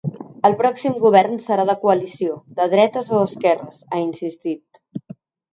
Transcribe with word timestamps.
El 0.47 0.55
pròxim 0.61 0.95
govern 1.03 1.35
serà 1.49 1.67
de 1.71 1.75
coalició, 1.83 2.39
de 2.61 2.67
dretes 2.73 3.13
o 3.19 3.21
esquerres, 3.29 3.79
ha 3.91 4.03
insistit. 4.07 4.83